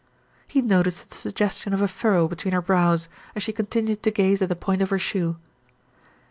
He 0.47 0.63
noticed 0.63 1.11
the 1.11 1.15
suggestion 1.15 1.73
of 1.73 1.81
a 1.83 1.87
furrow 1.87 2.27
between 2.27 2.55
her 2.55 2.61
brows, 2.63 3.07
as 3.35 3.43
she 3.43 3.53
continued 3.53 4.01
to 4.01 4.09
gaze 4.09 4.41
at 4.41 4.49
the 4.49 4.55
point 4.55 4.81
of 4.81 4.89
her 4.89 4.97
shoe. 4.97 5.37